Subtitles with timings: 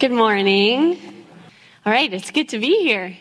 [0.00, 0.98] Good morning.
[1.84, 3.18] All right, it's good to be here.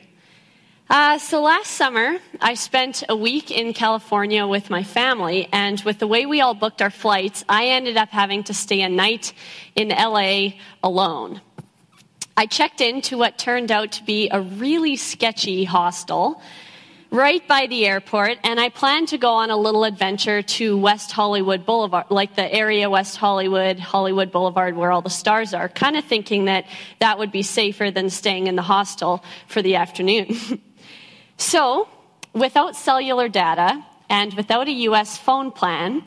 [0.89, 5.99] Uh, so last summer, I spent a week in California with my family, and with
[5.99, 9.33] the way we all booked our flights, I ended up having to stay a night
[9.75, 11.41] in LA alone.
[12.37, 16.41] I checked into what turned out to be a really sketchy hostel
[17.11, 21.11] right by the airport, and I planned to go on a little adventure to West
[21.11, 25.97] Hollywood Boulevard, like the area West Hollywood, Hollywood Boulevard, where all the stars are, kind
[25.97, 26.65] of thinking that
[26.99, 30.35] that would be safer than staying in the hostel for the afternoon.
[31.37, 31.87] so,
[32.33, 36.03] without cellular data and without a US phone plan,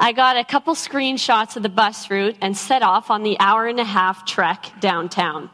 [0.00, 3.66] I got a couple screenshots of the bus route and set off on the hour
[3.66, 5.50] and a half trek downtown.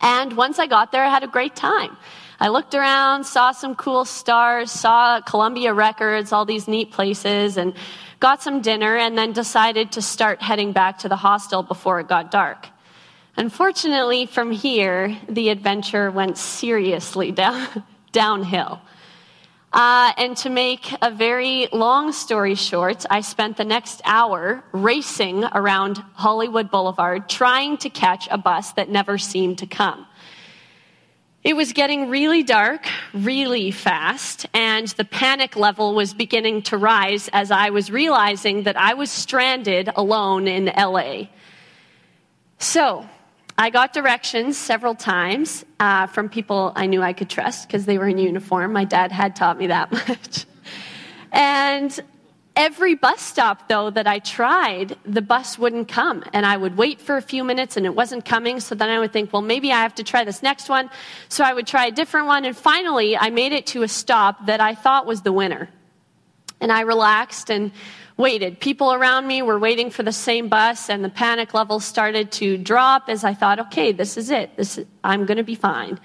[0.00, 1.96] And once I got there, I had a great time.
[2.42, 7.74] I looked around, saw some cool stars, saw Columbia Records, all these neat places, and
[8.18, 12.08] got some dinner, and then decided to start heading back to the hostel before it
[12.08, 12.68] got dark.
[13.36, 18.80] Unfortunately, from here, the adventure went seriously down, downhill.
[19.70, 25.44] Uh, and to make a very long story short, I spent the next hour racing
[25.44, 30.06] around Hollywood Boulevard trying to catch a bus that never seemed to come.
[31.42, 37.30] It was getting really dark, really fast, and the panic level was beginning to rise
[37.32, 41.28] as I was realizing that I was stranded alone in LA.
[42.58, 43.08] So,
[43.56, 47.96] I got directions several times uh, from people I knew I could trust because they
[47.96, 48.74] were in uniform.
[48.74, 50.44] My dad had taught me that much.
[51.32, 51.98] and
[52.56, 56.24] Every bus stop, though, that I tried, the bus wouldn't come.
[56.32, 58.60] And I would wait for a few minutes and it wasn't coming.
[58.60, 60.90] So then I would think, well, maybe I have to try this next one.
[61.28, 62.44] So I would try a different one.
[62.44, 65.70] And finally, I made it to a stop that I thought was the winner.
[66.60, 67.72] And I relaxed and
[68.16, 68.60] waited.
[68.60, 72.58] People around me were waiting for the same bus, and the panic level started to
[72.58, 74.54] drop as I thought, okay, this is it.
[74.56, 75.98] This is, I'm going to be fine.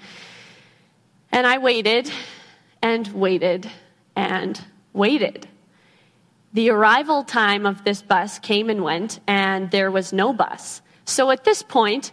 [1.30, 2.10] And I waited
[2.80, 3.70] and waited
[4.16, 4.58] and
[4.94, 5.46] waited.
[6.56, 10.80] The arrival time of this bus came and went, and there was no bus.
[11.04, 12.12] So at this point,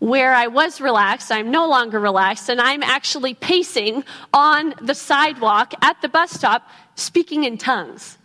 [0.00, 4.02] where I was relaxed, I'm no longer relaxed, and I'm actually pacing
[4.34, 8.18] on the sidewalk at the bus stop, speaking in tongues.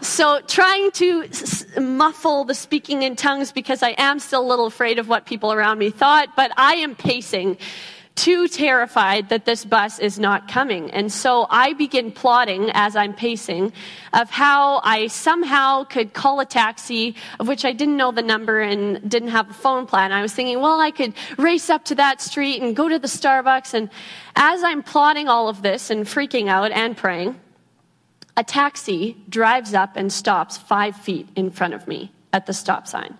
[0.00, 4.66] So, trying to s- muffle the speaking in tongues because I am still a little
[4.66, 7.58] afraid of what people around me thought, but I am pacing
[8.14, 10.90] too terrified that this bus is not coming.
[10.90, 13.72] And so I begin plotting as I'm pacing
[14.12, 18.60] of how I somehow could call a taxi, of which I didn't know the number
[18.60, 20.12] and didn't have a phone plan.
[20.12, 23.08] I was thinking, well, I could race up to that street and go to the
[23.08, 23.72] Starbucks.
[23.74, 23.88] And
[24.36, 27.40] as I'm plotting all of this and freaking out and praying,
[28.36, 32.86] a taxi drives up and stops five feet in front of me at the stop
[32.86, 33.18] sign.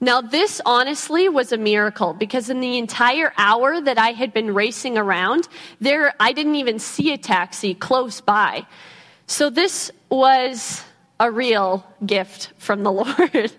[0.00, 4.54] Now, this honestly was a miracle because in the entire hour that I had been
[4.54, 5.48] racing around,
[5.80, 8.66] there, I didn't even see a taxi close by.
[9.26, 10.84] So this was
[11.20, 13.52] a real gift from the Lord.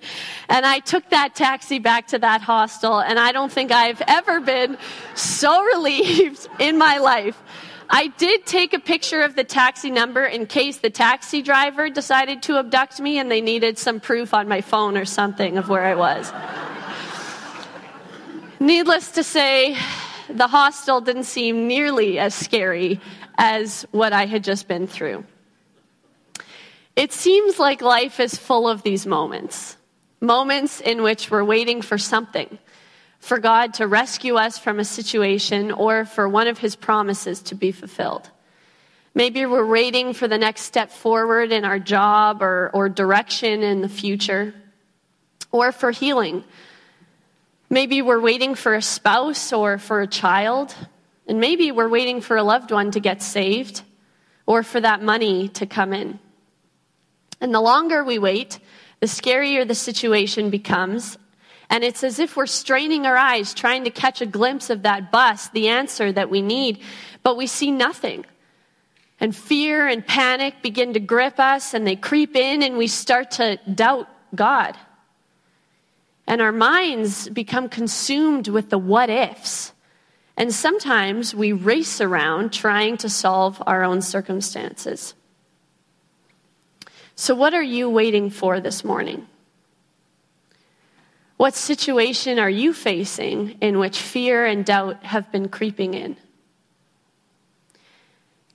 [0.48, 4.40] And I took that taxi back to that hostel, and I don't think I've ever
[4.40, 4.78] been
[5.16, 7.38] so relieved in my life
[7.92, 12.44] I did take a picture of the taxi number in case the taxi driver decided
[12.44, 15.84] to abduct me and they needed some proof on my phone or something of where
[15.84, 16.32] I was.
[18.60, 19.76] Needless to say,
[20.30, 23.00] the hostel didn't seem nearly as scary
[23.38, 25.24] as what I had just been through.
[26.96, 29.78] It seems like life is full of these moments
[30.22, 32.60] moments in which we're waiting for something
[33.19, 37.56] for God to rescue us from a situation or for one of his promises to
[37.56, 38.30] be fulfilled.
[39.13, 43.81] Maybe we're waiting for the next step forward in our job or, or direction in
[43.81, 44.53] the future,
[45.52, 46.44] or for healing.
[47.69, 50.74] Maybe we're waiting for a spouse or for a child,
[51.28, 53.81] and maybe we're waiting for a loved one to get saved
[54.46, 56.19] or for that money to come in.
[57.40, 58.59] And the longer we wait,
[59.00, 61.19] the scarier the situation becomes,
[61.69, 65.12] and it's as if we're straining our eyes, trying to catch a glimpse of that
[65.12, 66.80] bus, the answer that we need,
[67.21, 68.25] but we see nothing.
[69.19, 73.31] And fear and panic begin to grip us, and they creep in, and we start
[73.31, 74.77] to doubt God.
[76.25, 79.74] And our minds become consumed with the what ifs.
[80.38, 85.13] And sometimes we race around trying to solve our own circumstances.
[87.15, 89.27] So, what are you waiting for this morning?
[91.39, 96.18] What situation are you facing in which fear and doubt have been creeping in?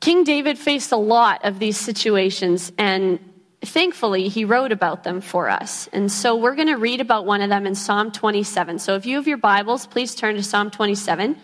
[0.01, 3.19] King David faced a lot of these situations, and
[3.63, 5.89] thankfully, he wrote about them for us.
[5.95, 8.79] And so we're going to read about one of them in Psalm 27.
[8.79, 11.39] So if you have your Bibles, please turn to Psalm 27.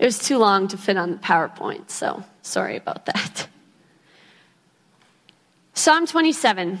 [0.00, 3.46] It was too long to fit on the PowerPoint, so sorry about that.
[5.74, 6.80] Psalm 27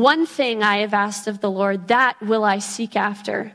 [0.00, 3.52] One thing I have asked of the Lord, that will I seek after,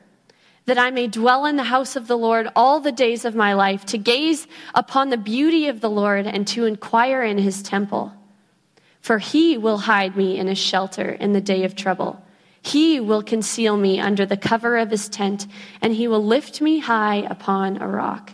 [0.68, 3.56] that I may dwell in the house of the Lord all the days of my
[3.56, 4.46] life, to gaze
[4.76, 8.14] upon the beauty of the Lord and to inquire in his temple.
[9.02, 12.24] For he will hide me in his shelter in the day of trouble.
[12.62, 15.48] He will conceal me under the cover of his tent,
[15.82, 18.34] and he will lift me high upon a rock.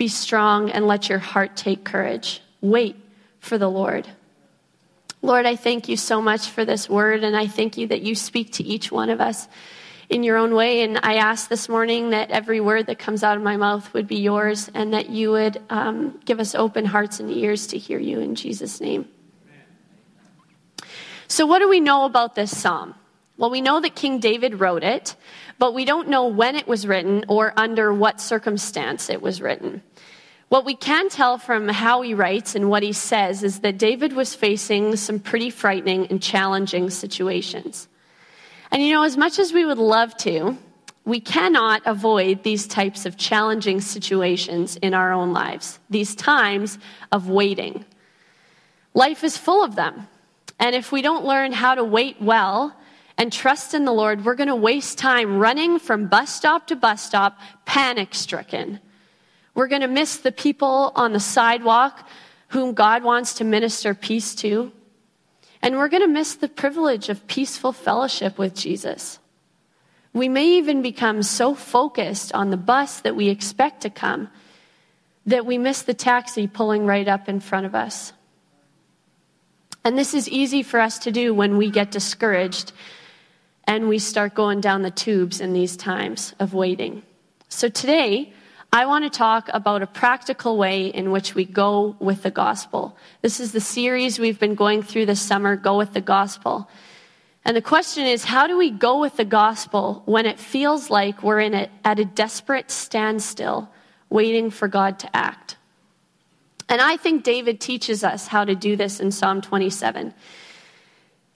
[0.00, 2.40] Be strong and let your heart take courage.
[2.62, 2.96] Wait
[3.38, 4.08] for the Lord.
[5.20, 8.14] Lord, I thank you so much for this word, and I thank you that you
[8.14, 9.46] speak to each one of us
[10.08, 10.80] in your own way.
[10.80, 14.06] And I ask this morning that every word that comes out of my mouth would
[14.06, 17.98] be yours, and that you would um, give us open hearts and ears to hear
[17.98, 19.06] you in Jesus' name.
[21.28, 22.94] So, what do we know about this psalm?
[23.36, 25.14] Well, we know that King David wrote it,
[25.60, 29.82] but we don't know when it was written or under what circumstance it was written.
[30.48, 34.14] What we can tell from how he writes and what he says is that David
[34.14, 37.88] was facing some pretty frightening and challenging situations.
[38.72, 40.56] And you know, as much as we would love to,
[41.04, 46.78] we cannot avoid these types of challenging situations in our own lives, these times
[47.12, 47.84] of waiting.
[48.94, 50.08] Life is full of them.
[50.58, 52.74] And if we don't learn how to wait well,
[53.20, 56.74] and trust in the Lord, we're going to waste time running from bus stop to
[56.74, 58.80] bus stop, panic stricken.
[59.54, 62.08] We're going to miss the people on the sidewalk
[62.48, 64.72] whom God wants to minister peace to.
[65.60, 69.18] And we're going to miss the privilege of peaceful fellowship with Jesus.
[70.14, 74.30] We may even become so focused on the bus that we expect to come
[75.26, 78.14] that we miss the taxi pulling right up in front of us.
[79.84, 82.72] And this is easy for us to do when we get discouraged
[83.70, 87.04] and we start going down the tubes in these times of waiting.
[87.48, 88.32] So today,
[88.72, 92.96] I want to talk about a practical way in which we go with the gospel.
[93.22, 96.68] This is the series we've been going through this summer, Go with the Gospel.
[97.44, 101.22] And the question is, how do we go with the gospel when it feels like
[101.22, 103.70] we're in it at a desperate standstill,
[104.08, 105.56] waiting for God to act?
[106.68, 110.12] And I think David teaches us how to do this in Psalm 27.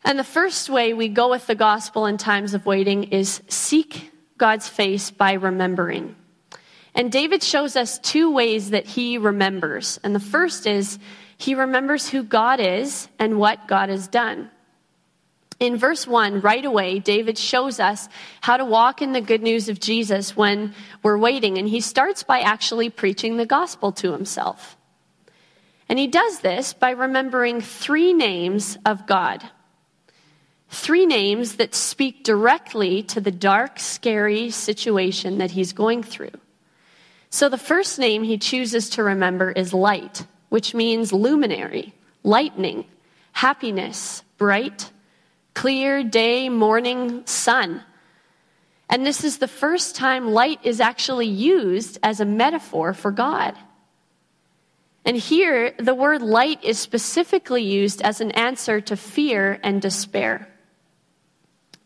[0.04, 4.12] And the first way we go with the gospel in times of waiting is seek
[4.36, 6.14] God's face by remembering.
[6.94, 9.98] And David shows us two ways that he remembers.
[10.04, 10.98] And the first is
[11.38, 14.50] he remembers who God is and what God has done.
[15.60, 18.08] In verse 1, right away, David shows us
[18.40, 21.58] how to walk in the good news of Jesus when we're waiting.
[21.58, 24.76] And he starts by actually preaching the gospel to himself.
[25.88, 29.42] And he does this by remembering three names of God.
[30.74, 36.32] Three names that speak directly to the dark, scary situation that he's going through.
[37.30, 42.86] So the first name he chooses to remember is light, which means luminary, lightning,
[43.30, 44.90] happiness, bright,
[45.54, 47.84] clear day, morning, sun.
[48.90, 53.56] And this is the first time light is actually used as a metaphor for God.
[55.04, 60.48] And here, the word light is specifically used as an answer to fear and despair.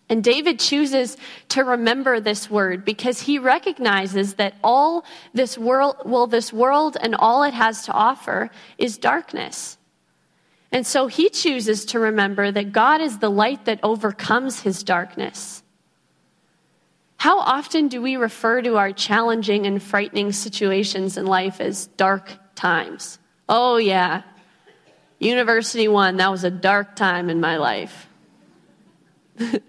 [0.08, 1.16] And David chooses
[1.50, 7.14] to remember this word because he recognizes that all this world, well, this world and
[7.14, 9.76] all it has to offer is darkness.
[10.72, 15.62] And so he chooses to remember that God is the light that overcomes his darkness.
[17.18, 22.32] How often do we refer to our challenging and frightening situations in life as dark
[22.54, 23.18] times?
[23.48, 24.22] Oh, yeah.
[25.18, 28.08] University one, that was a dark time in my life.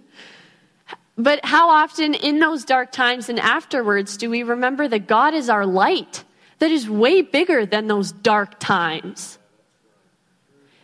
[1.20, 5.50] But how often in those dark times and afterwards do we remember that God is
[5.50, 6.24] our light
[6.60, 9.38] that is way bigger than those dark times?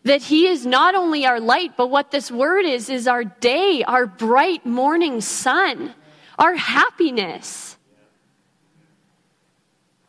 [0.03, 3.85] That He is not only our light, but what this word is, is our day,
[3.87, 5.95] our bright morning sun,
[6.37, 7.77] our happiness.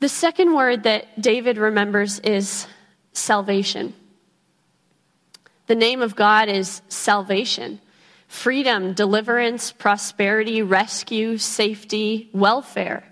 [0.00, 2.66] The second word that David remembers is
[3.12, 3.94] salvation.
[5.68, 7.80] The name of God is salvation
[8.28, 13.04] freedom, deliverance, prosperity, rescue, safety, welfare.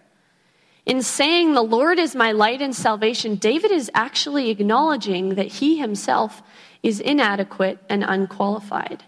[0.86, 5.78] In saying, The Lord is my light and salvation, David is actually acknowledging that he
[5.78, 6.42] himself
[6.82, 9.04] is inadequate and unqualified.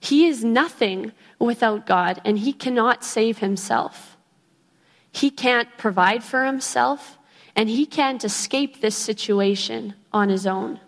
[0.00, 4.16] He is nothing without God, and he cannot save himself.
[5.12, 7.18] He can't provide for himself,
[7.54, 10.80] and he can't escape this situation on his own.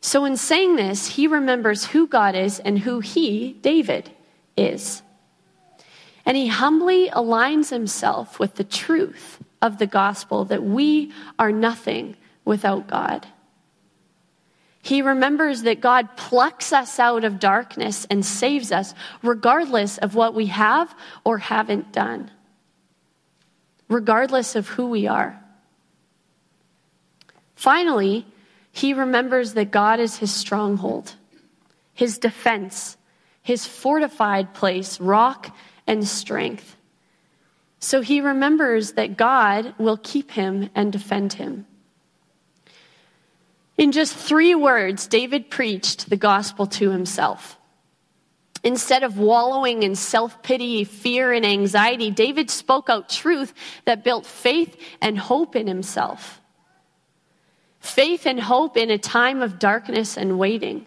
[0.00, 4.10] So, in saying this, he remembers who God is and who he, David,
[4.56, 5.02] is.
[6.24, 12.16] And he humbly aligns himself with the truth of the gospel that we are nothing
[12.44, 13.26] without God.
[14.86, 20.32] He remembers that God plucks us out of darkness and saves us, regardless of what
[20.32, 22.30] we have or haven't done,
[23.88, 25.42] regardless of who we are.
[27.56, 28.26] Finally,
[28.76, 31.14] he remembers that God is his stronghold,
[31.94, 32.98] his defense,
[33.42, 35.56] his fortified place, rock
[35.86, 36.76] and strength.
[37.80, 41.64] So he remembers that God will keep him and defend him.
[43.78, 47.58] In just three words, David preached the gospel to himself.
[48.62, 53.54] Instead of wallowing in self pity, fear, and anxiety, David spoke out truth
[53.86, 56.42] that built faith and hope in himself
[57.86, 60.86] faith and hope in a time of darkness and waiting.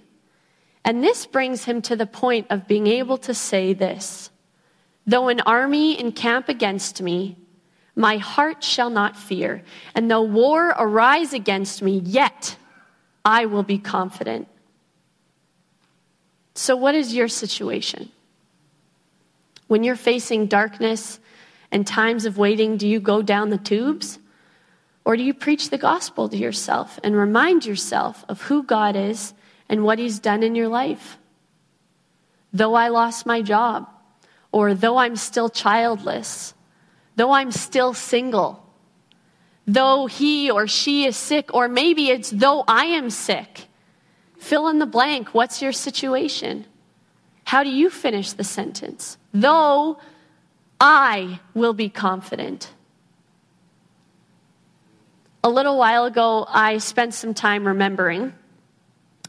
[0.84, 4.29] And this brings him to the point of being able to say this
[5.06, 7.38] Though an army encamp against me,
[7.96, 9.63] my heart shall not fear.
[9.96, 12.56] And though war arise against me, yet
[13.25, 14.48] I will be confident.
[16.56, 18.12] So, what is your situation?
[19.68, 21.20] When you're facing darkness
[21.72, 24.20] and times of waiting, do you go down the tubes?
[25.10, 29.34] Or do you preach the gospel to yourself and remind yourself of who God is
[29.68, 31.18] and what He's done in your life?
[32.54, 33.89] Though I lost my job,
[34.51, 36.54] or though I'm still childless,
[37.16, 38.63] though I'm still single,
[39.66, 43.66] though he or she is sick, or maybe it's though I am sick.
[44.38, 45.34] Fill in the blank.
[45.34, 46.68] What's your situation?
[47.46, 49.18] How do you finish the sentence?
[49.34, 49.98] Though
[50.80, 52.70] I will be confident.
[55.43, 58.34] A little while ago, I spent some time remembering.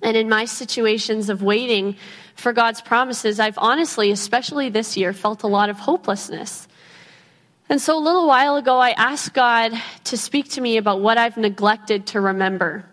[0.02, 1.96] And in my situations of waiting
[2.34, 6.66] for God's promises, I've honestly, especially this year, felt a lot of hopelessness.
[7.68, 9.72] And so a little while ago, I asked God
[10.04, 12.84] to speak to me about what I've neglected to remember.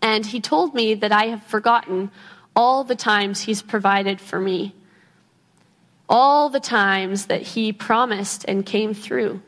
[0.00, 2.10] And He told me that I have forgotten
[2.56, 4.74] all the times He's provided for me,
[6.08, 9.40] all the times that He promised and came through.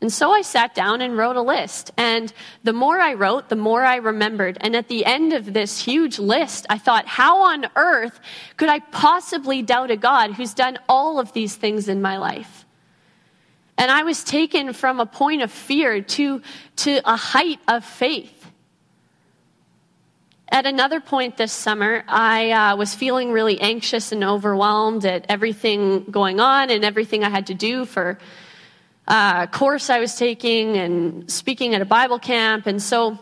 [0.00, 1.90] And so I sat down and wrote a list.
[1.96, 4.56] And the more I wrote, the more I remembered.
[4.60, 8.20] And at the end of this huge list, I thought, how on earth
[8.56, 12.64] could I possibly doubt a God who's done all of these things in my life?
[13.76, 16.42] And I was taken from a point of fear to,
[16.76, 18.34] to a height of faith.
[20.50, 26.04] At another point this summer, I uh, was feeling really anxious and overwhelmed at everything
[26.04, 28.18] going on and everything I had to do for
[29.08, 32.66] uh, course I was taking and speaking at a Bible camp.
[32.66, 33.18] And so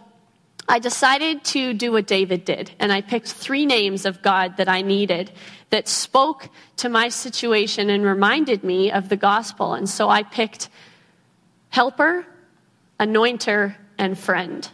[0.68, 2.72] I decided to do what David did.
[2.80, 5.30] And I picked three names of God that I needed
[5.70, 9.74] that spoke to my situation and reminded me of the gospel.
[9.74, 10.68] And so I picked
[11.70, 12.26] helper,
[12.98, 14.68] anointer, and friend.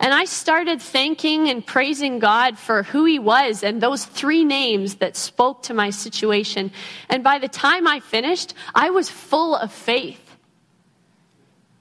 [0.00, 4.96] And I started thanking and praising God for who He was and those three names
[4.96, 6.72] that spoke to my situation.
[7.08, 10.20] And by the time I finished, I was full of faith.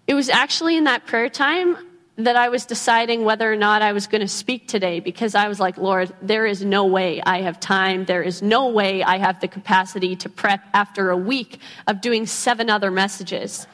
[0.05, 1.77] It was actually in that prayer time
[2.17, 5.47] that I was deciding whether or not I was going to speak today because I
[5.47, 8.05] was like, Lord, there is no way I have time.
[8.05, 12.27] There is no way I have the capacity to prep after a week of doing
[12.27, 13.65] seven other messages.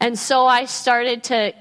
[0.00, 1.54] And so I started to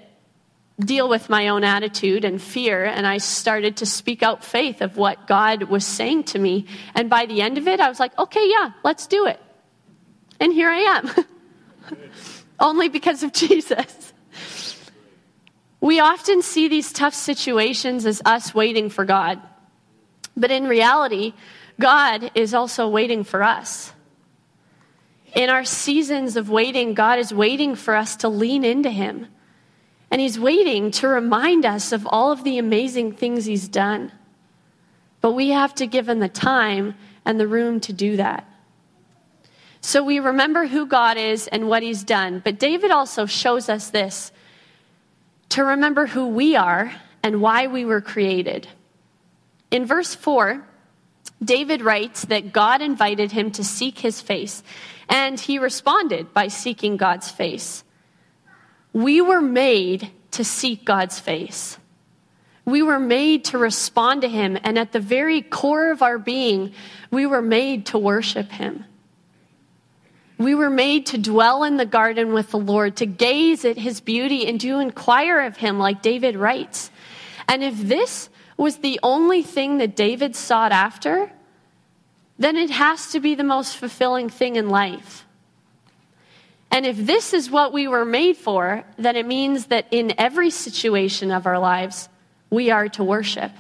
[0.79, 4.97] deal with my own attitude and fear, and I started to speak out faith of
[4.97, 6.65] what God was saying to me.
[6.95, 9.39] And by the end of it, I was like, okay, yeah, let's do it.
[10.39, 11.09] And here I am.
[12.59, 14.13] Only because of Jesus.
[15.79, 19.41] We often see these tough situations as us waiting for God.
[20.35, 21.33] But in reality,
[21.79, 23.91] God is also waiting for us.
[25.35, 29.27] In our seasons of waiting, God is waiting for us to lean into Him.
[30.13, 34.12] And He's waiting to remind us of all of the amazing things He's done.
[35.22, 36.93] But we have to give Him the time
[37.25, 38.48] and the room to do that.
[39.82, 42.43] So we remember who God is and what He's done.
[42.46, 44.32] But David also shows us this
[45.50, 46.93] to remember who we are
[47.24, 48.67] and why we were created.
[49.72, 50.63] In verse 4,
[51.43, 54.62] David writes that God invited him to seek his face,
[55.10, 57.84] and he responded by seeking God's face.
[58.93, 61.77] We were made to seek God's face.
[62.65, 66.73] We were made to respond to him, and at the very core of our being,
[67.12, 68.85] we were made to worship him.
[70.38, 74.00] We were made to dwell in the garden with the Lord, to gaze at his
[74.00, 76.89] beauty and to inquire of him, like David writes.
[77.47, 81.31] And if this was the only thing that David sought after,
[82.39, 85.22] then it has to be the most fulfilling thing in life.
[86.73, 90.49] And if this is what we were made for, then it means that in every
[90.49, 92.09] situation of our lives,
[92.49, 93.51] we are to worship.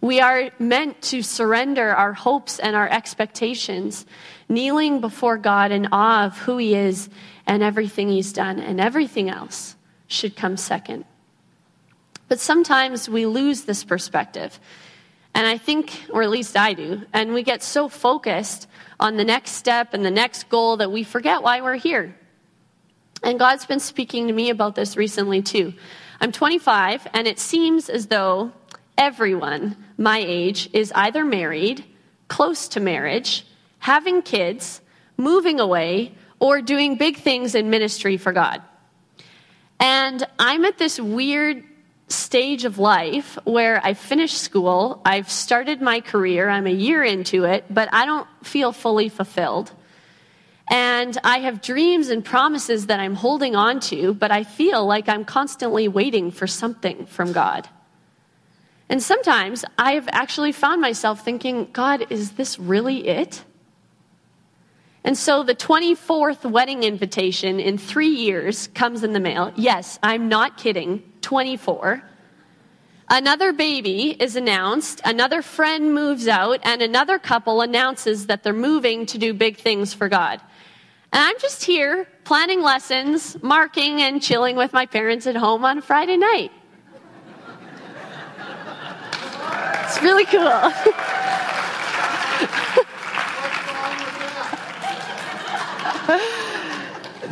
[0.00, 4.06] We are meant to surrender our hopes and our expectations,
[4.48, 7.10] kneeling before God in awe of who He is
[7.48, 9.74] and everything He's done, and everything else
[10.06, 11.04] should come second.
[12.28, 14.60] But sometimes we lose this perspective.
[15.36, 18.66] And I think, or at least I do, and we get so focused
[18.98, 22.16] on the next step and the next goal that we forget why we're here.
[23.22, 25.74] And God's been speaking to me about this recently too.
[26.22, 28.50] I'm 25, and it seems as though
[28.96, 31.84] everyone my age is either married,
[32.28, 33.46] close to marriage,
[33.80, 34.80] having kids,
[35.18, 38.62] moving away, or doing big things in ministry for God.
[39.78, 41.62] And I'm at this weird
[42.08, 47.44] stage of life where I finished school, I've started my career, I'm a year into
[47.44, 49.72] it, but I don't feel fully fulfilled.
[50.68, 55.08] And I have dreams and promises that I'm holding on to, but I feel like
[55.08, 57.68] I'm constantly waiting for something from God.
[58.88, 63.44] And sometimes I have actually found myself thinking, God, is this really it?
[65.04, 69.52] And so the 24th wedding invitation in three years comes in the mail.
[69.54, 72.04] Yes, I'm not kidding, 24.
[73.10, 79.06] Another baby is announced, another friend moves out, and another couple announces that they're moving
[79.06, 80.40] to do big things for God.
[81.12, 85.80] And I'm just here planning lessons, marking, and chilling with my parents at home on
[85.80, 86.52] Friday night.
[89.82, 90.72] It's really cool.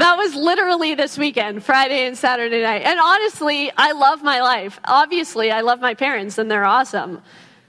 [0.05, 2.83] that was literally this weekend, Friday and Saturday night.
[2.83, 4.79] And honestly, I love my life.
[4.85, 7.23] Obviously, I love my parents, and they're awesome.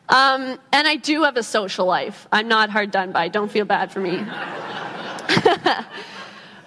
[0.10, 2.28] Um, and I do have a social life.
[2.34, 3.30] I'm not hard done by.
[3.30, 4.17] Don't feel bad for me.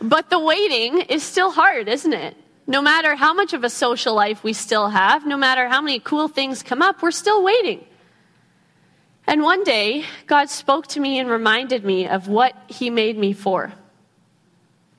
[0.00, 2.34] but the waiting is still hard, isn't it?
[2.66, 6.00] No matter how much of a social life we still have, no matter how many
[6.00, 7.84] cool things come up, we're still waiting.
[9.26, 13.34] And one day, God spoke to me and reminded me of what He made me
[13.34, 13.74] for.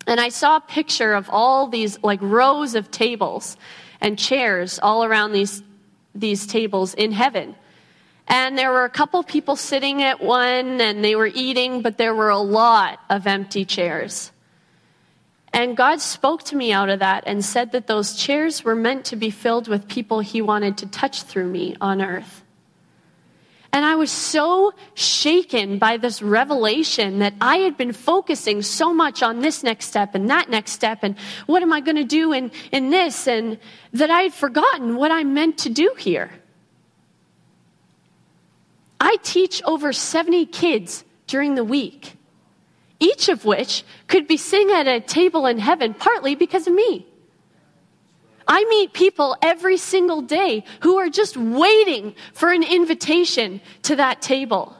[0.10, 3.56] And I saw a picture of all these like rows of tables
[4.02, 5.62] and chairs all around these,
[6.16, 7.56] these tables in heaven.
[8.28, 12.16] And there were a couple people sitting at one and they were eating, but there
[12.16, 14.32] were a lot of empty chairs.
[15.54, 19.06] And God spoke to me out of that and said that those chairs were meant
[19.06, 22.44] to be filled with people He wanted to touch through me on earth.
[23.72, 29.22] And I was so shaken by this revelation that I had been focusing so much
[29.22, 32.34] on this next step and that next step and what am I going to do
[32.34, 33.60] in, in this and
[33.94, 36.32] that I had forgotten what I meant to do here.
[39.00, 42.18] I teach over 70 kids during the week,
[43.00, 47.06] each of which could be sitting at a table in heaven partly because of me.
[48.50, 54.24] I meet people every single day who are just waiting for an invitation to that
[54.24, 54.76] table.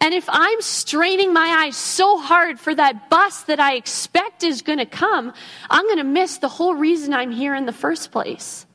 [0.00, 4.62] And if I'm straining my eyes so hard for that bus that I expect is
[4.62, 5.32] going to come,
[5.70, 8.66] I'm going to miss the whole reason I'm here in the first place.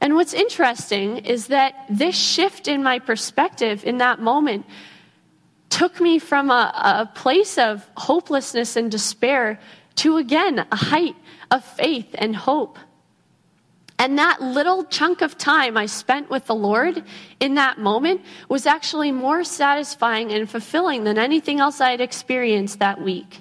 [0.00, 4.64] And what's interesting is that this shift in my perspective in that moment
[5.68, 6.72] took me from a,
[7.10, 9.60] a place of hopelessness and despair
[9.96, 11.16] to again a height
[11.50, 12.78] of faith and hope.
[13.98, 17.04] And that little chunk of time I spent with the Lord
[17.38, 22.80] in that moment was actually more satisfying and fulfilling than anything else I had experienced
[22.80, 23.40] that week.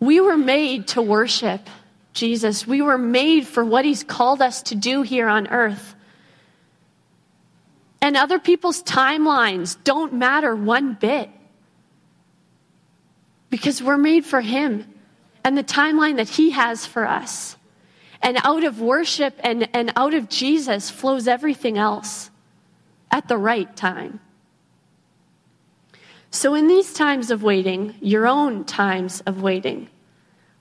[0.00, 1.68] We were made to worship
[2.12, 2.66] Jesus.
[2.66, 5.94] We were made for what He's called us to do here on earth.
[8.02, 11.30] And other people's timelines don't matter one bit
[13.48, 14.91] because we're made for Him
[15.44, 17.56] and the timeline that He has for us.
[18.20, 22.30] And out of worship and, and out of Jesus flows everything else
[23.10, 24.20] at the right time.
[26.30, 29.88] So, in these times of waiting, your own times of waiting,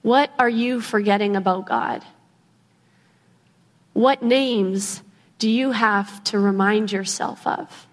[0.01, 2.03] what are you forgetting about God?
[3.93, 5.01] What names
[5.37, 7.87] do you have to remind yourself of?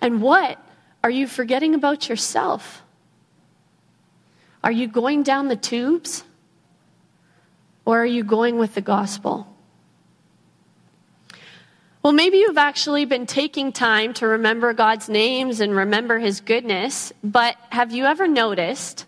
[0.00, 0.58] And what
[1.02, 2.82] are you forgetting about yourself?
[4.62, 6.24] Are you going down the tubes?
[7.84, 9.46] Or are you going with the gospel?
[12.02, 17.12] Well, maybe you've actually been taking time to remember God's names and remember His goodness,
[17.22, 19.06] but have you ever noticed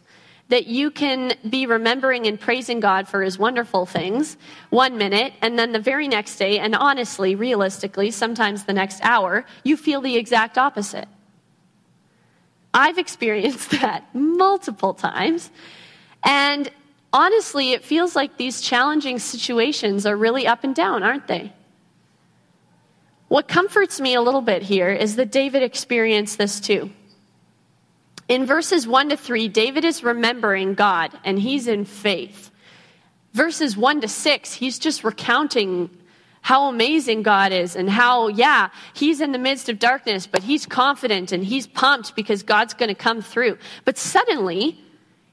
[0.53, 4.37] that you can be remembering and praising God for his wonderful things
[4.69, 9.47] one minute, and then the very next day, and honestly, realistically, sometimes the next hour,
[9.65, 11.09] you feel the exact opposite.
[12.75, 15.51] I've experienced that multiple times.
[16.25, 16.71] And
[17.13, 21.53] honestly, it feels like these challenging situations are really up and down, aren't they?
[23.29, 26.91] What comforts me a little bit here is that David experienced this too.
[28.29, 32.51] In verses 1 to 3, David is remembering God and he's in faith.
[33.33, 35.91] Verses 1 to 6, he's just recounting
[36.43, 40.67] how amazing God is and how, yeah, he's in the midst of darkness, but he's
[40.67, 43.59] confident and he's pumped because God's going to come through.
[43.85, 44.79] But suddenly,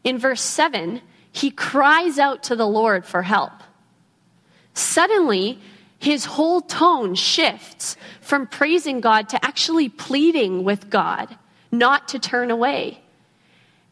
[0.03, 3.51] in verse 7, he cries out to the Lord for help.
[4.75, 5.59] Suddenly,
[5.97, 11.35] his whole tone shifts from praising God to actually pleading with God
[11.71, 13.01] not to turn away.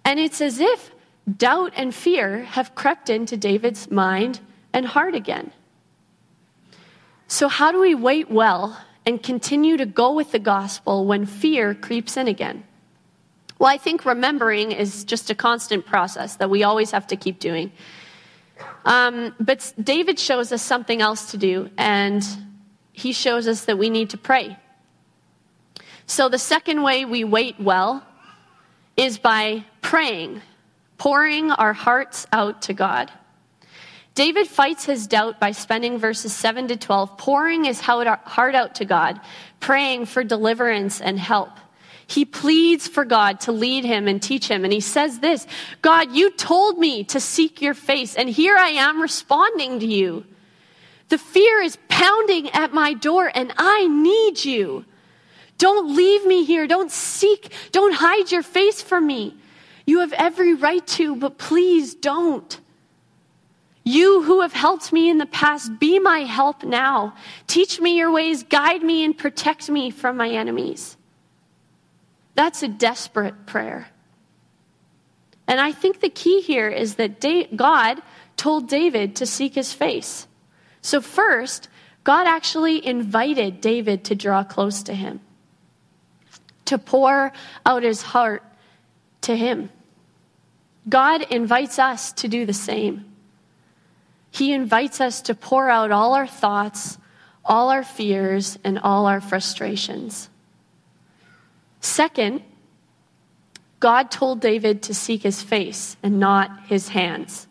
[0.05, 0.91] And it's as if
[1.35, 4.39] doubt and fear have crept into David's mind
[4.71, 5.51] and heart again.
[7.29, 11.73] So, how do we wait well and continue to go with the gospel when fear
[11.73, 12.63] creeps in again?
[13.59, 17.39] Well, I think remembering is just a constant process that we always have to keep
[17.39, 17.71] doing.
[18.85, 22.25] Um, but David shows us something else to do, and
[22.93, 24.57] he shows us that we need to pray.
[26.05, 28.05] So, the second way we wait well
[28.95, 30.41] is by praying,
[30.97, 33.11] pouring our hearts out to God.
[34.17, 38.07] David fights his doubt by spending verses 7 to 12 pouring his heart
[38.55, 39.21] out to God,
[39.59, 41.51] praying for deliverance and help.
[42.07, 44.63] He pleads for God to lead him and teach him.
[44.63, 45.45] And he says this
[45.83, 50.25] God, you told me to seek your face, and here I am responding to you.
[51.09, 54.83] The fear is pounding at my door, and I need you.
[55.59, 56.65] Don't leave me here.
[56.65, 59.35] Don't seek, don't hide your face from me.
[59.85, 62.59] You have every right to, but please don't.
[63.87, 67.15] You who have helped me in the past, be my help now.
[67.47, 70.97] Teach me your ways, guide me, and protect me from my enemies.
[72.35, 73.87] That's a desperate prayer.
[75.47, 77.21] And I think the key here is that
[77.55, 78.01] God
[78.35, 80.27] told David to seek his face.
[80.81, 81.69] So, first,
[82.03, 85.21] God actually invited David to draw close to him
[86.65, 87.31] to pour
[87.65, 88.43] out his heart
[89.21, 89.69] to him.
[90.89, 93.06] God invites us to do the same.
[94.37, 96.99] He invites us to pour out all our thoughts,
[97.43, 100.29] all our fears, and all our frustrations.
[101.81, 102.43] Second,
[103.79, 107.47] God told David to seek his face and not his hands.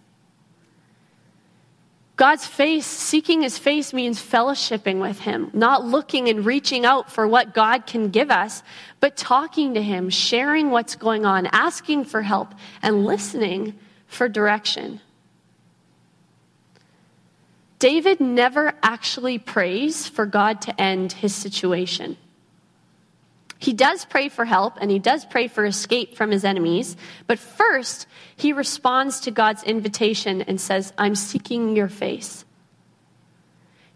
[2.15, 7.27] God's face, seeking his face means fellowshipping with him, not looking and reaching out for
[7.27, 8.63] what God can give us,
[9.01, 13.75] but talking to him, sharing what's going on, asking for help, and listening
[14.07, 15.01] for direction.
[17.79, 22.17] David never actually prays for God to end his situation.
[23.59, 27.39] He does pray for help and he does pray for escape from his enemies, but
[27.39, 32.45] first he responds to God's invitation and says, I'm seeking your face.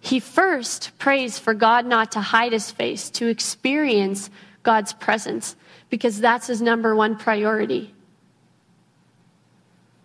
[0.01, 4.31] he first prays for God not to hide his face, to experience
[4.63, 5.57] God's presence,
[5.91, 7.95] because that's his number one priority.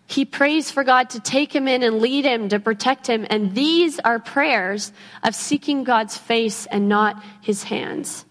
[0.06, 3.26] He prays for God to take him in and lead him, to protect him.
[3.28, 4.92] And these are prayers
[5.22, 8.24] of seeking God's face and not his hands.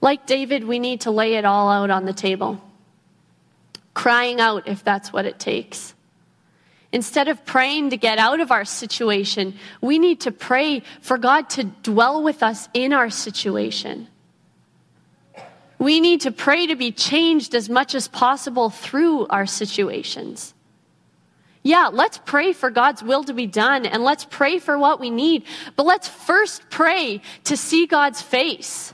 [0.00, 2.62] Like David, we need to lay it all out on the table,
[3.94, 5.94] crying out if that's what it takes.
[6.92, 11.50] Instead of praying to get out of our situation, we need to pray for God
[11.50, 14.06] to dwell with us in our situation.
[15.78, 20.54] We need to pray to be changed as much as possible through our situations.
[21.62, 25.10] Yeah, let's pray for God's will to be done and let's pray for what we
[25.10, 25.44] need,
[25.76, 28.92] but let's first pray to see God's face.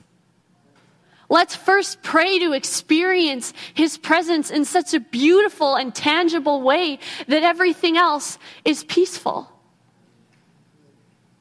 [1.29, 7.43] Let's first pray to experience His presence in such a beautiful and tangible way that
[7.43, 9.51] everything else is peaceful.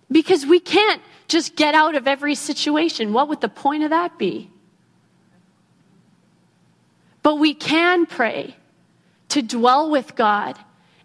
[0.10, 3.12] Because we can't just get out of every situation.
[3.12, 4.53] What would the point of that be?
[7.24, 8.56] But we can pray
[9.30, 10.60] to dwell with God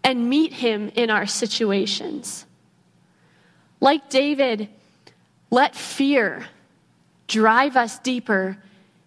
[0.04, 2.44] and meet Him in our situations.
[3.80, 4.68] Like David,
[5.50, 6.46] let fear
[7.28, 8.58] drive us deeper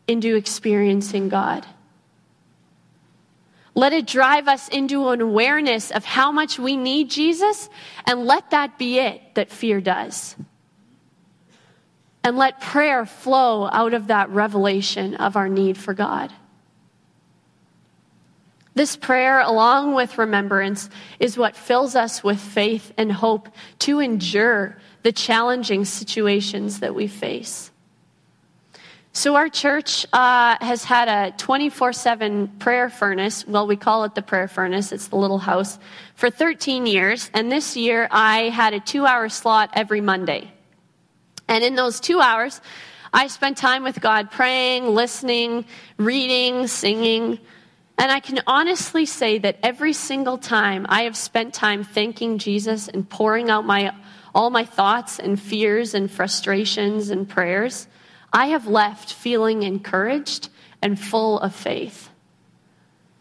[0.08, 1.66] into experiencing God.
[3.74, 7.70] Let it drive us into an awareness of how much we need Jesus,
[8.06, 10.36] and let that be it that fear does.
[12.24, 16.32] And let prayer flow out of that revelation of our need for God.
[18.74, 24.78] This prayer, along with remembrance, is what fills us with faith and hope to endure
[25.04, 27.72] the challenging situations that we face.
[29.14, 33.46] So, our church uh, has had a 24 7 prayer furnace.
[33.46, 35.78] Well, we call it the prayer furnace, it's the little house,
[36.16, 37.30] for 13 years.
[37.34, 40.54] And this year, I had a two hour slot every Monday.
[41.50, 42.62] And in those two hours,
[43.12, 45.66] I spent time with God praying, listening,
[45.98, 47.38] reading, singing.
[47.98, 52.88] And I can honestly say that every single time I have spent time thanking Jesus
[52.88, 53.94] and pouring out my,
[54.34, 57.88] all my thoughts and fears and frustrations and prayers,
[58.34, 60.50] I have left feeling encouraged
[60.82, 62.10] and full of faith.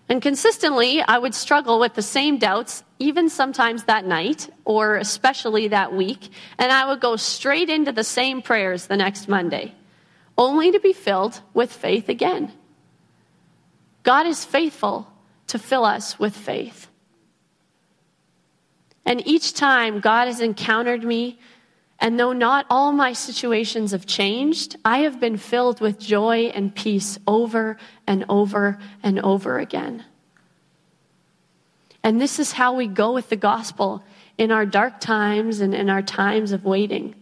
[0.08, 5.68] And consistently, I would struggle with the same doubts, even sometimes that night, or especially
[5.68, 9.72] that week, and I would go straight into the same prayers the next Monday,
[10.36, 12.52] only to be filled with faith again.
[14.02, 15.10] God is faithful
[15.48, 16.88] to fill us with faith.
[19.04, 21.38] And each time God has encountered me
[22.00, 26.74] and though not all my situations have changed, I have been filled with joy and
[26.74, 30.04] peace over and over and over again.
[32.02, 34.02] And this is how we go with the gospel
[34.38, 37.14] in our dark times and in our times of waiting.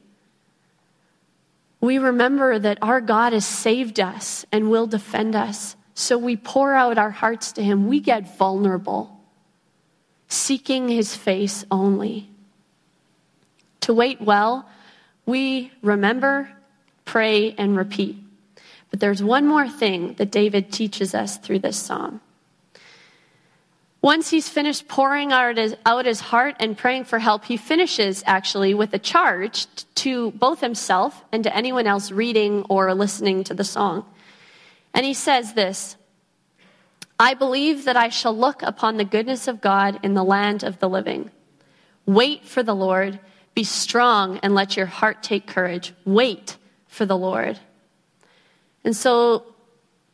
[1.81, 5.75] We remember that our God has saved us and will defend us.
[5.99, 7.89] So we pour out our hearts to Him.
[7.89, 9.19] We get vulnerable,
[10.29, 12.31] seeking His face only.
[13.81, 14.69] To wait well,
[15.27, 16.51] we remember,
[17.05, 18.17] pray, and repeat.
[18.93, 22.21] But there's one more thing that David teaches us through this psalm.
[24.01, 28.23] Once he's finished pouring out his, out his heart and praying for help, he finishes
[28.25, 33.53] actually with a charge to both himself and to anyone else reading or listening to
[33.53, 34.07] the song.
[34.95, 35.97] And he says this
[37.19, 40.79] I believe that I shall look upon the goodness of God in the land of
[40.79, 41.31] the living.
[42.07, 43.19] Wait for the Lord.
[43.55, 45.93] Be strong and let your heart take courage.
[46.05, 47.59] Wait for the Lord.
[48.85, 49.45] And so,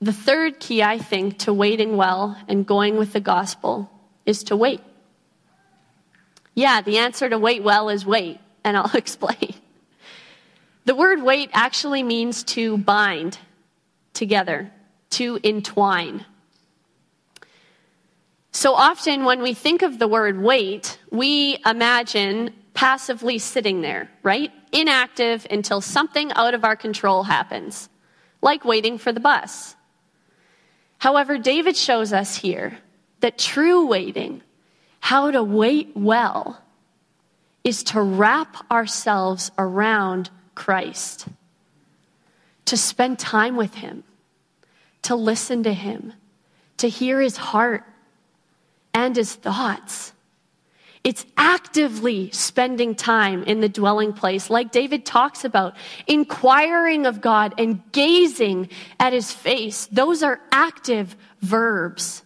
[0.00, 3.90] the third key, I think, to waiting well and going with the gospel
[4.26, 4.80] is to wait.
[6.54, 9.54] Yeah, the answer to wait well is wait, and I'll explain.
[10.86, 13.38] The word wait actually means to bind
[14.14, 14.72] together,
[15.10, 16.24] to entwine.
[18.52, 24.50] So often when we think of the word wait, we imagine passively sitting there, right?
[24.72, 27.88] Inactive until something out of our control happens,
[28.42, 29.76] like waiting for the bus.
[30.98, 32.78] However, David shows us here
[33.20, 34.42] that true waiting,
[35.00, 36.60] how to wait well,
[37.62, 41.26] is to wrap ourselves around Christ,
[42.66, 44.04] to spend time with Him,
[45.02, 46.12] to listen to Him,
[46.78, 47.84] to hear His heart
[48.92, 50.14] and His thoughts
[51.04, 57.54] it's actively spending time in the dwelling place, like David talks about, inquiring of God
[57.58, 59.84] and gazing at his face.
[59.92, 62.22] Those are active verbs.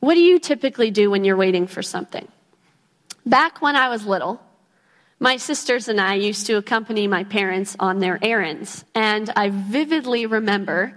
[0.00, 2.28] What do you typically do when you're waiting for something?
[3.24, 4.38] Back when I was little,
[5.20, 10.26] my sisters and I used to accompany my parents on their errands, and I vividly
[10.26, 10.94] remember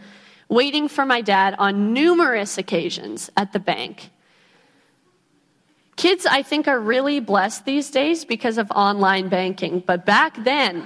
[0.48, 4.10] waiting for my dad on numerous occasions at the bank.
[5.96, 10.86] Kids, I think, are really blessed these days because of online banking, but back then,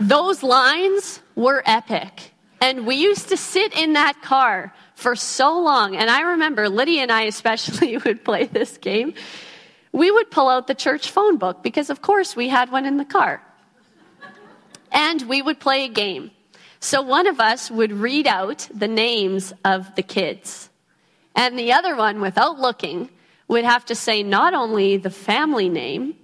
[0.00, 2.32] those lines were epic.
[2.60, 5.96] And we used to sit in that car for so long.
[5.96, 9.14] And I remember Lydia and I especially would play this game.
[9.92, 12.96] We would pull out the church phone book because, of course, we had one in
[12.96, 13.42] the car.
[14.90, 16.30] And we would play a game.
[16.80, 20.70] So one of us would read out the names of the kids.
[21.34, 23.10] And the other one, without looking,
[23.48, 26.14] would have to say not only the family name,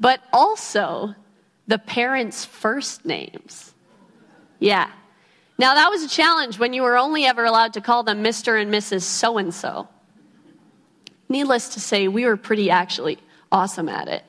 [0.00, 1.14] but also
[1.66, 3.72] the parents' first names.
[4.58, 4.90] Yeah.
[5.58, 8.60] Now, that was a challenge when you were only ever allowed to call them Mr.
[8.60, 9.02] and Mrs.
[9.02, 9.88] So and so.
[11.34, 13.18] Needless to say, we were pretty actually
[13.50, 14.22] awesome at it.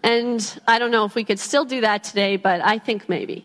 [0.00, 3.44] And I don't know if we could still do that today, but I think maybe.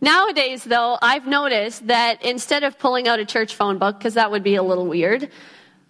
[0.00, 4.30] Nowadays, though, I've noticed that instead of pulling out a church phone book, because that
[4.30, 5.28] would be a little weird,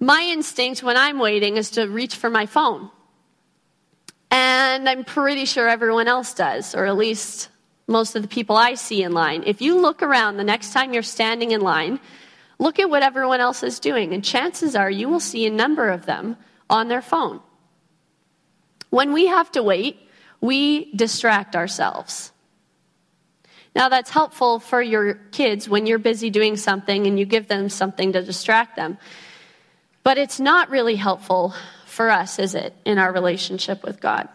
[0.01, 2.89] my instinct when I'm waiting is to reach for my phone.
[4.31, 7.51] And I'm pretty sure everyone else does, or at least
[7.87, 9.43] most of the people I see in line.
[9.45, 12.01] If you look around the next time you're standing in line,
[12.59, 15.89] look at what everyone else is doing, and chances are you will see a number
[15.89, 16.37] of them
[16.69, 17.41] on their phone.
[18.91, 19.99] When we have to wait,
[20.41, 22.33] we distract ourselves.
[23.75, 27.69] Now, that's helpful for your kids when you're busy doing something and you give them
[27.69, 28.99] something to distract them.
[30.03, 31.55] But it's not really helpful
[31.87, 34.29] for us, is it, in our relationship with God?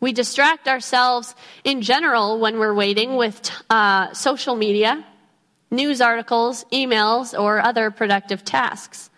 [0.00, 5.04] We distract ourselves in general when we're waiting with uh, social media,
[5.70, 9.10] news articles, emails, or other productive tasks.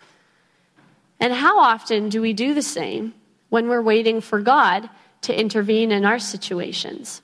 [1.19, 3.13] And how often do we do the same
[3.49, 4.89] when we're waiting for God
[5.21, 7.21] to intervene in our situations?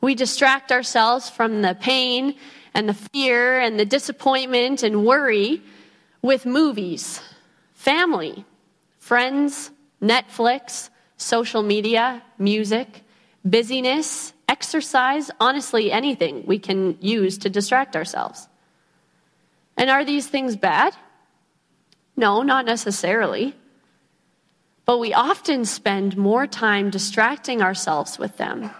[0.00, 2.34] We distract ourselves from the pain
[2.74, 5.62] and the fear and the disappointment and worry
[6.20, 7.20] with movies,
[7.74, 8.44] family,
[8.98, 13.02] friends, Netflix, social media, music,
[13.44, 18.48] busyness, exercise, honestly, anything we can use to distract ourselves.
[19.78, 20.94] And are these things bad?
[22.16, 23.54] No, not necessarily.
[24.84, 28.70] But we often spend more time distracting ourselves with them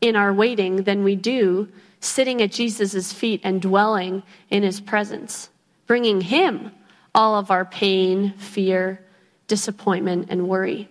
[0.00, 5.50] in our waiting than we do sitting at Jesus' feet and dwelling in his presence,
[5.88, 6.70] bringing him
[7.14, 9.00] all of our pain, fear,
[9.48, 10.88] disappointment, and worry.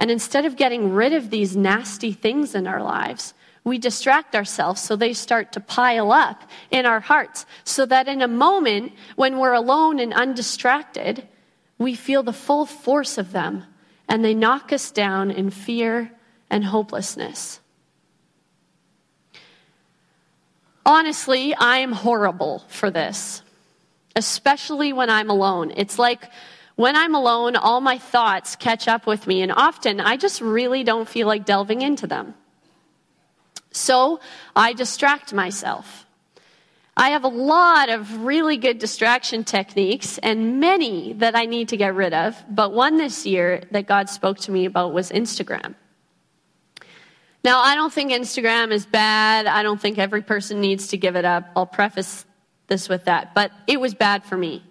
[0.00, 4.80] And instead of getting rid of these nasty things in our lives, we distract ourselves
[4.80, 9.38] so they start to pile up in our hearts, so that in a moment when
[9.38, 11.28] we're alone and undistracted,
[11.76, 13.64] we feel the full force of them
[14.08, 16.10] and they knock us down in fear
[16.48, 17.60] and hopelessness.
[20.84, 23.42] Honestly, I'm horrible for this,
[24.16, 25.72] especially when I'm alone.
[25.76, 26.28] It's like
[26.80, 30.82] when I'm alone, all my thoughts catch up with me, and often I just really
[30.82, 32.32] don't feel like delving into them.
[33.70, 34.18] So
[34.56, 36.06] I distract myself.
[36.96, 41.76] I have a lot of really good distraction techniques and many that I need to
[41.76, 45.74] get rid of, but one this year that God spoke to me about was Instagram.
[47.44, 49.46] Now, I don't think Instagram is bad.
[49.46, 51.44] I don't think every person needs to give it up.
[51.54, 52.24] I'll preface
[52.68, 54.64] this with that, but it was bad for me.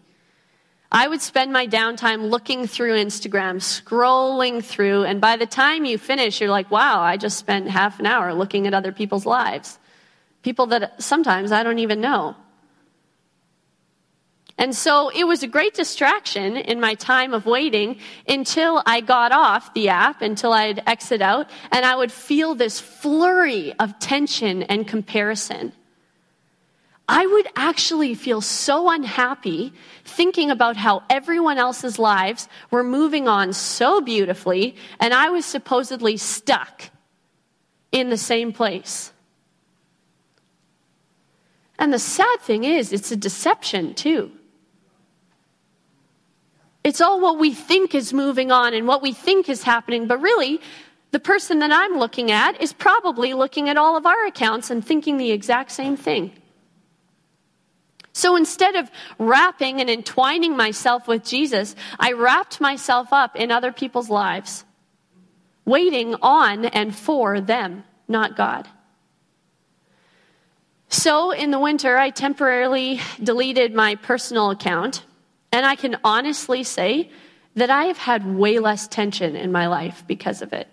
[0.91, 5.99] I would spend my downtime looking through Instagram, scrolling through, and by the time you
[5.99, 9.78] finish, you're like, wow, I just spent half an hour looking at other people's lives.
[10.41, 12.36] People that sometimes I don't even know.
[14.58, 19.32] And so it was a great distraction in my time of waiting until I got
[19.32, 24.63] off the app, until I'd exit out, and I would feel this flurry of tension
[24.63, 25.71] and comparison.
[27.12, 29.74] I would actually feel so unhappy
[30.06, 36.17] thinking about how everyone else's lives were moving on so beautifully, and I was supposedly
[36.17, 36.84] stuck
[37.91, 39.12] in the same place.
[41.80, 44.32] And the sad thing is, it's a deception too.
[46.84, 50.22] It's all what we think is moving on and what we think is happening, but
[50.22, 50.62] really,
[51.10, 54.86] the person that I'm looking at is probably looking at all of our accounts and
[54.86, 56.39] thinking the exact same thing.
[58.14, 63.72] So instead of wrapping and entwining myself with Jesus, I wrapped myself up in other
[63.72, 64.66] people's lives,
[65.66, 68.68] waiting on and for them, not God.
[70.89, 75.03] So in the winter, I temporarily deleted my personal account
[75.51, 77.10] And I can honestly say
[77.55, 80.68] that I have had way less tension in my life because of it.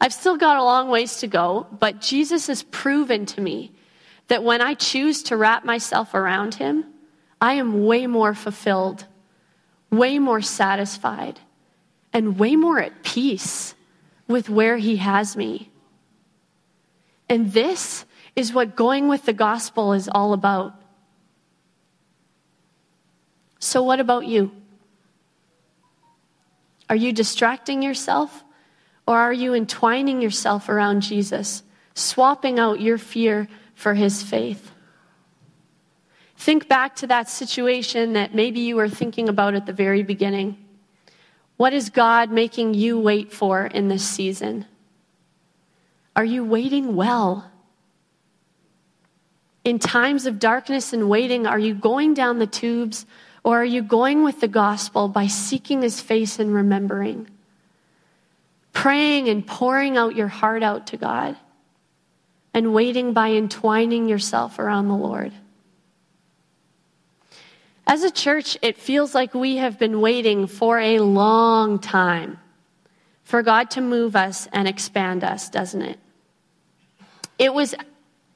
[0.00, 3.72] I've still got a long ways to go, but Jesus has proven to me
[4.30, 6.84] that when I choose to wrap myself around him,
[7.40, 9.04] I am way more fulfilled,
[9.90, 11.40] way more satisfied,
[12.12, 13.74] and way more at peace
[14.28, 15.72] with where he has me.
[17.28, 18.04] And this
[18.36, 20.80] is what going with the gospel is all about.
[23.58, 24.52] So, what about you?
[26.88, 28.44] Are you distracting yourself?
[29.08, 31.64] Or are you entwining yourself around Jesus,
[31.94, 33.48] swapping out your fear
[33.80, 34.70] for his faith?
[36.36, 40.56] Think back to that situation that maybe you were thinking about at the very beginning.
[41.56, 44.66] What is God making you wait for in this season?
[46.16, 47.50] Are you waiting well?
[49.64, 53.04] In times of darkness and waiting, are you going down the tubes
[53.44, 57.28] or are you going with the gospel by seeking his face and remembering?
[58.72, 61.36] Praying and pouring out your heart out to God
[62.52, 65.32] and waiting by entwining yourself around the Lord.
[67.86, 72.38] As a church, it feels like we have been waiting for a long time
[73.24, 75.98] for God to move us and expand us, doesn't it?
[77.38, 77.74] It was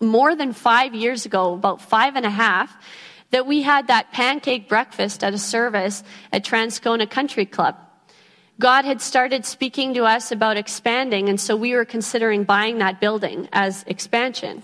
[0.01, 2.75] more than five years ago, about five and a half,
[3.31, 6.03] that we had that pancake breakfast at a service
[6.33, 7.77] at Transcona Country Club.
[8.59, 13.00] God had started speaking to us about expanding, and so we were considering buying that
[13.00, 14.62] building as expansion.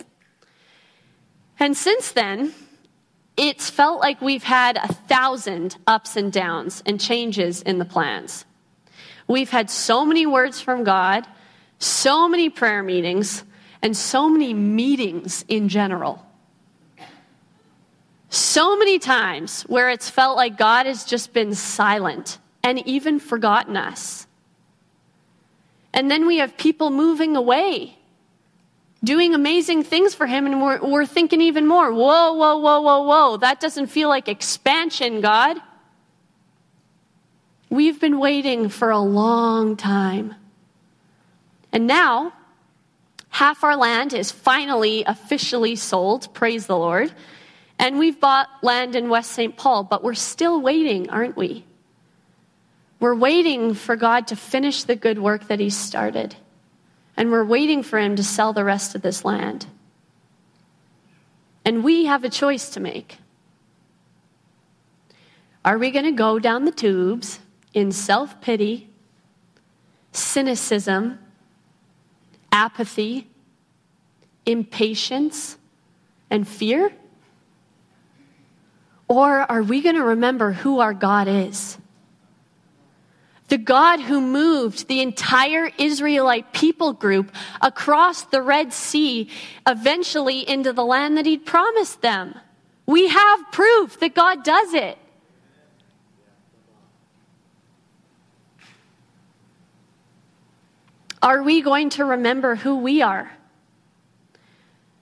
[1.58, 2.52] And since then,
[3.36, 8.44] it's felt like we've had a thousand ups and downs and changes in the plans.
[9.26, 11.26] We've had so many words from God,
[11.78, 13.44] so many prayer meetings,
[13.82, 16.24] and so many meetings in general
[18.30, 23.76] so many times where it's felt like God has just been silent and even forgotten
[23.76, 24.26] us.
[25.92, 27.96] And then we have people moving away,
[29.02, 33.02] doing amazing things for Him, and we're, we're thinking even more whoa, whoa, whoa, whoa,
[33.02, 33.36] whoa.
[33.38, 35.56] That doesn't feel like expansion, God.
[37.68, 40.34] We've been waiting for a long time.
[41.72, 42.32] And now,
[43.28, 47.12] half our land is finally officially sold, praise the Lord.
[47.78, 49.56] And we've bought land in West St.
[49.56, 51.64] Paul, but we're still waiting, aren't we?
[53.00, 56.36] We're waiting for God to finish the good work that He started.
[57.16, 59.66] And we're waiting for Him to sell the rest of this land.
[61.64, 63.18] And we have a choice to make.
[65.64, 67.40] Are we going to go down the tubes
[67.72, 68.88] in self pity,
[70.12, 71.18] cynicism,
[72.52, 73.28] apathy,
[74.44, 75.56] impatience,
[76.30, 76.92] and fear?
[79.08, 81.76] Or are we going to remember who our God is?
[83.50, 89.28] The God who moved the entire Israelite people group across the Red Sea,
[89.66, 92.38] eventually into the land that He'd promised them.
[92.86, 94.98] We have proof that God does it.
[101.20, 103.32] Are we going to remember who we are?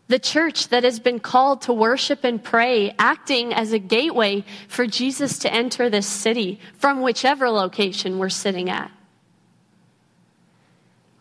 [0.09, 4.87] The church that has been called to worship and pray, acting as a gateway for
[4.87, 8.91] Jesus to enter this city from whichever location we're sitting at?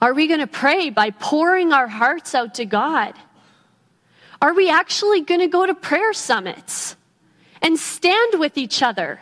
[0.02, 3.14] Are we going to pray by pouring our hearts out to God?
[4.42, 6.96] Are we actually going to go to prayer summits
[7.62, 9.20] and stand with each other?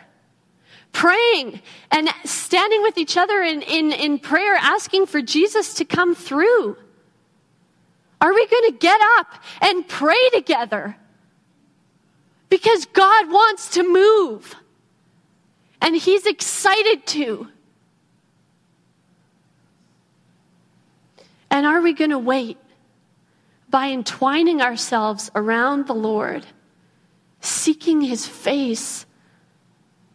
[0.92, 1.60] Praying
[1.90, 6.76] and standing with each other in, in, in prayer, asking for Jesus to come through.
[8.20, 9.26] Are we going to get up
[9.60, 10.96] and pray together?
[12.48, 14.54] Because God wants to move.
[15.80, 17.48] And He's excited to.
[21.50, 22.58] And are we going to wait
[23.68, 26.46] by entwining ourselves around the Lord,
[27.40, 29.06] seeking His face,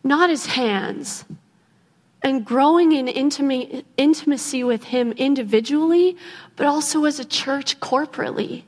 [0.03, 1.25] not His hands?
[2.23, 6.17] And growing in intimacy with Him individually,
[6.55, 8.63] but also as a church corporately.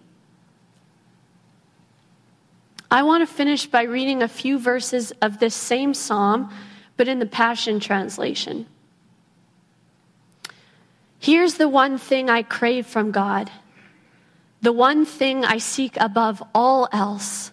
[2.89, 6.53] I want to finish by reading a few verses of this same psalm,
[6.97, 8.67] but in the Passion Translation.
[11.19, 13.49] Here's the one thing I crave from God,
[14.61, 17.52] the one thing I seek above all else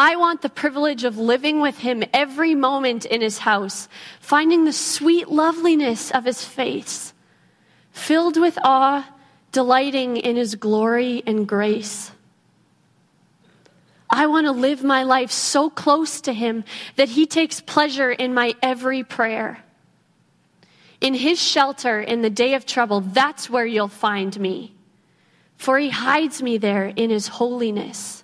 [0.00, 3.88] I want the privilege of living with him every moment in his house,
[4.20, 7.12] finding the sweet loveliness of his face,
[7.90, 9.12] filled with awe,
[9.50, 12.12] delighting in his glory and grace.
[14.08, 18.32] I want to live my life so close to Him that He takes pleasure in
[18.32, 19.64] my every prayer.
[21.00, 24.74] In His shelter in the day of trouble, that's where you'll find me.
[25.56, 28.17] For He hides me there in His holiness.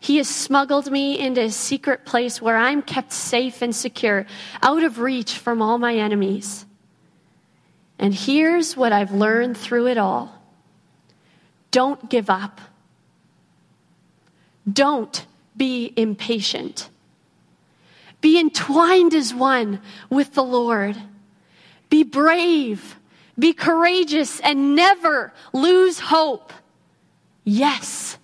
[0.00, 4.26] He has smuggled me into a secret place where I'm kept safe and secure,
[4.62, 6.64] out of reach from all my enemies.
[7.98, 10.34] And here's what I've learned through it all
[11.70, 12.60] don't give up.
[14.70, 15.26] Don't
[15.56, 16.88] be impatient.
[18.20, 19.80] Be entwined as one
[20.10, 20.96] with the Lord.
[21.90, 22.96] Be brave.
[23.38, 26.52] Be courageous and never lose hope.
[27.44, 28.18] Yes,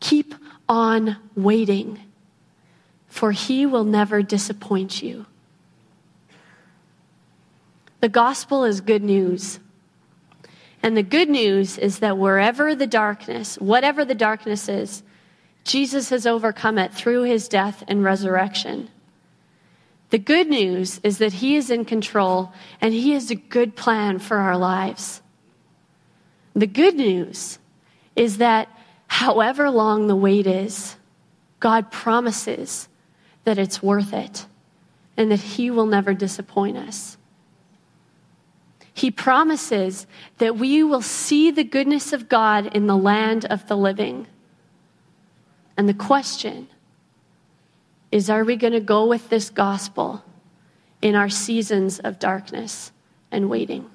[0.00, 0.34] keep
[0.68, 2.00] on waiting,
[3.08, 5.26] for He will never disappoint you.
[8.00, 9.60] The gospel is good news.
[10.82, 15.02] And the good news is that wherever the darkness, whatever the darkness is,
[15.64, 18.90] Jesus has overcome it through his death and resurrection.
[20.10, 24.18] The good news is that he is in control and he has a good plan
[24.18, 25.22] for our lives.
[26.52, 27.58] The good news
[28.14, 28.68] is that
[29.14, 30.96] however long the wait is,
[31.60, 32.88] God promises
[33.44, 34.44] that it's worth it
[35.16, 37.16] and that he will never disappoint us.
[38.92, 40.08] He promises
[40.38, 44.26] that we will see the goodness of God in the land of the living.
[45.76, 46.66] And the question
[48.10, 50.24] is are we going to go with this gospel
[51.00, 52.90] in our seasons of darkness
[53.30, 53.88] and waiting?